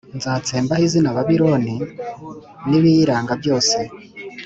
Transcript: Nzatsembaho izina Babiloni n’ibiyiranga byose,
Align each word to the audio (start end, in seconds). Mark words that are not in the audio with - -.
Nzatsembaho 0.17 0.81
izina 0.87 1.15
Babiloni 1.15 1.75
n’ibiyiranga 2.69 3.33
byose, 3.41 3.77